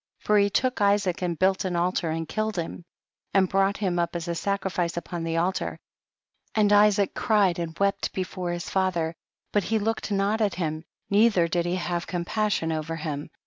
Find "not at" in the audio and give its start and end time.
10.11-10.55